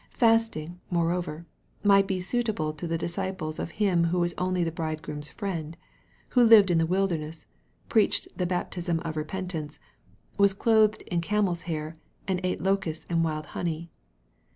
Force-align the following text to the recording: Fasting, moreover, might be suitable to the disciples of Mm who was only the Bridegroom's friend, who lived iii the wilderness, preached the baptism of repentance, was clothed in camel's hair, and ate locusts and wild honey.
Fasting, 0.15 0.81
moreover, 0.89 1.45
might 1.83 2.07
be 2.07 2.19
suitable 2.19 2.73
to 2.73 2.87
the 2.87 2.97
disciples 2.97 3.59
of 3.59 3.73
Mm 3.73 4.07
who 4.07 4.17
was 4.19 4.33
only 4.35 4.63
the 4.63 4.71
Bridegroom's 4.71 5.29
friend, 5.29 5.77
who 6.29 6.43
lived 6.43 6.71
iii 6.71 6.77
the 6.79 6.87
wilderness, 6.87 7.45
preached 7.87 8.27
the 8.35 8.47
baptism 8.47 8.99
of 9.01 9.15
repentance, 9.15 9.77
was 10.39 10.55
clothed 10.55 11.03
in 11.03 11.21
camel's 11.21 11.61
hair, 11.69 11.93
and 12.27 12.41
ate 12.43 12.63
locusts 12.63 13.05
and 13.11 13.23
wild 13.23 13.45
honey. 13.53 13.91